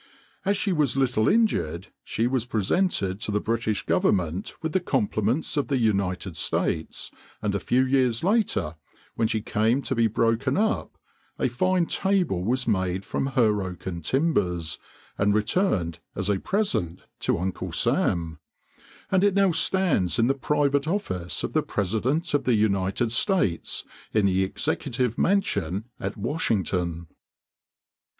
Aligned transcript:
As 0.45 0.57
she 0.57 0.71
was 0.71 0.97
little 0.97 1.29
injured, 1.29 1.89
she 2.03 2.25
was 2.25 2.47
presented 2.47 3.21
to 3.21 3.31
the 3.31 3.39
British 3.39 3.85
government 3.85 4.55
with 4.63 4.71
the 4.71 4.79
compliments 4.79 5.57
of 5.57 5.67
the 5.67 5.77
United 5.77 6.35
States, 6.35 7.11
and 7.39 7.53
a 7.53 7.59
few 7.59 7.85
years 7.85 8.23
later, 8.23 8.77
when 9.13 9.27
she 9.27 9.43
came 9.43 9.83
to 9.83 9.93
be 9.93 10.07
broken 10.07 10.57
up, 10.57 10.97
a 11.37 11.47
fine 11.47 11.85
table 11.85 12.43
was 12.43 12.67
made 12.67 13.05
from 13.05 13.27
her 13.37 13.61
oaken 13.61 14.01
timbers, 14.01 14.79
and 15.19 15.35
returned 15.35 15.99
as 16.15 16.31
a 16.31 16.39
present 16.39 17.03
to 17.19 17.37
Uncle 17.37 17.71
Sam; 17.71 18.39
and 19.11 19.23
it 19.23 19.35
now 19.35 19.51
stands 19.51 20.17
in 20.17 20.25
the 20.25 20.33
private 20.33 20.87
office 20.87 21.43
of 21.43 21.53
the 21.53 21.61
President 21.61 22.33
of 22.33 22.45
the 22.45 22.55
United 22.55 23.11
States 23.11 23.83
in 24.15 24.25
the 24.25 24.43
Executive 24.43 25.19
Mansion 25.19 25.85
at 25.99 26.17
Washington. 26.17 27.05